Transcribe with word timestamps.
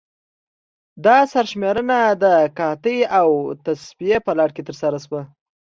دا 1.05 1.17
سرشمېرنه 1.33 1.99
د 2.23 2.25
قحطۍ 2.57 2.99
او 3.19 3.29
تصفیې 3.65 4.17
په 4.27 4.31
لړ 4.39 4.49
کې 4.55 4.61
ترسره 4.67 4.97
شوه. 5.05 5.21